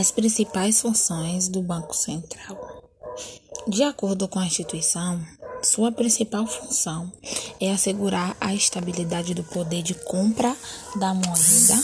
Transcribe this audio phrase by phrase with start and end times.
[0.00, 2.82] As principais funções do Banco Central.
[3.68, 5.22] De acordo com a instituição,
[5.62, 7.12] sua principal função
[7.60, 10.56] é assegurar a estabilidade do poder de compra
[10.96, 11.82] da moeda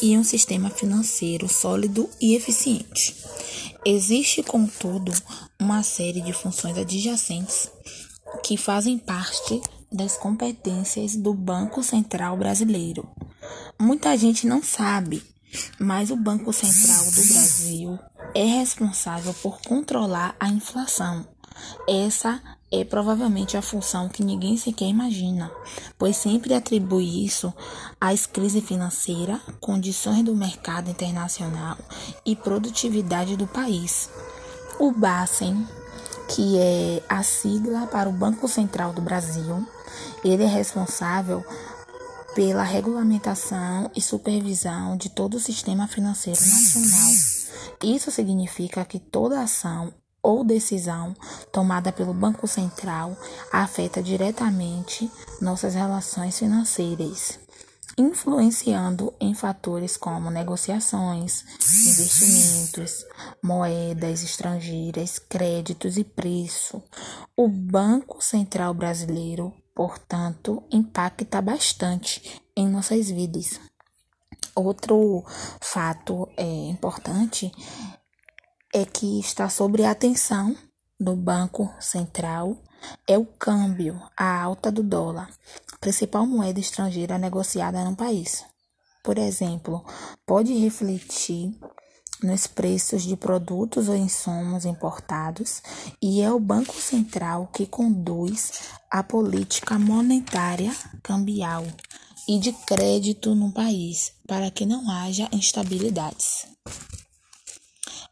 [0.00, 3.14] e um sistema financeiro sólido e eficiente.
[3.84, 5.12] Existe, contudo,
[5.60, 7.68] uma série de funções adjacentes
[8.42, 9.60] que fazem parte
[9.92, 13.06] das competências do Banco Central Brasileiro.
[13.78, 15.22] Muita gente não sabe
[15.78, 17.49] mas o Banco Central do Brasil
[18.34, 21.26] é responsável por controlar a inflação.
[21.88, 22.40] Essa
[22.72, 25.50] é provavelmente a função que ninguém sequer imagina,
[25.98, 27.52] pois sempre atribui isso
[28.00, 31.76] às crises financeiras, condições do mercado internacional
[32.24, 34.08] e produtividade do país.
[34.78, 35.66] O BACEN,
[36.28, 39.66] que é a sigla para o Banco Central do Brasil,
[40.24, 41.44] ele é responsável
[42.34, 47.39] pela regulamentação e supervisão de todo o sistema financeiro nacional.
[47.82, 51.14] Isso significa que toda ação ou decisão
[51.52, 53.16] tomada pelo Banco Central
[53.50, 57.38] afeta diretamente nossas relações financeiras,
[57.96, 61.44] influenciando em fatores como negociações,
[61.86, 63.04] investimentos,
[63.42, 66.82] moedas estrangeiras, créditos e preço.
[67.36, 73.58] O Banco Central Brasileiro portanto, impacta bastante em nossas vidas.
[74.54, 75.24] Outro
[75.60, 77.52] fato é, importante
[78.74, 80.56] é que está sobre a atenção
[80.98, 82.56] do Banco Central
[83.06, 85.30] é o câmbio, a alta do dólar,
[85.80, 88.44] principal moeda estrangeira negociada no país.
[89.02, 89.84] Por exemplo,
[90.26, 91.58] pode refletir
[92.22, 95.62] nos preços de produtos ou insumos importados
[96.02, 100.70] e é o Banco Central que conduz a política monetária
[101.02, 101.64] cambial
[102.30, 106.46] e de crédito no país para que não haja instabilidades.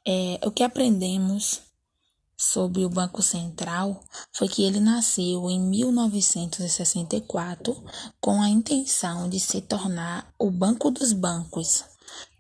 [0.05, 1.61] É, o que aprendemos
[2.37, 4.03] sobre o Banco Central
[4.33, 7.81] foi que ele nasceu em 1964
[8.21, 11.85] com a intenção de se tornar o Banco dos Bancos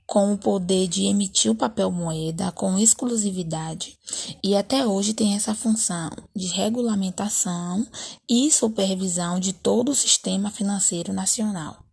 [0.09, 3.99] com o poder de emitir o papel moeda com exclusividade
[4.43, 7.87] e até hoje tem essa função de regulamentação
[8.27, 11.88] e supervisão de todo o sistema financeiro nacional.